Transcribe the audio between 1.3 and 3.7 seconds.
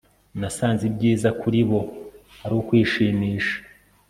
kuri bo ari ukwishimisha